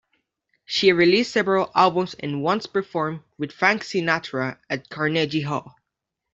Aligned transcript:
She 0.65 0.91
released 0.93 1.31
several 1.31 1.71
albums 1.75 2.15
and 2.15 2.41
once 2.41 2.65
performed 2.65 3.21
with 3.37 3.51
Frank 3.51 3.83
Sinatra 3.83 4.57
at 4.67 4.89
Carnegie 4.89 5.43
Hall. 5.43 5.75